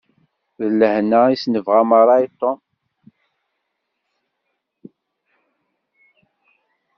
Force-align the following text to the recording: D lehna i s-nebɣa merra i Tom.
D 0.59 0.61
lehna 0.79 1.19
i 1.33 1.35
s-nebɣa 1.41 1.81
merra 1.89 2.15
i 2.25 2.27
Tom. 2.39 2.59